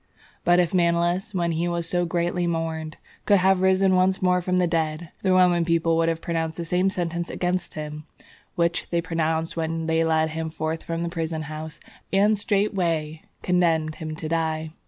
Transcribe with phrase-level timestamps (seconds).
[0.43, 4.57] But if Manlius when he was so greatly mourned, could have risen once more from
[4.57, 8.07] the dead, the Roman people would have pronounced the same sentence against him
[8.55, 11.79] which they pronounced when they led him forth from the prison house,
[12.11, 14.71] and straightway condemned him to die.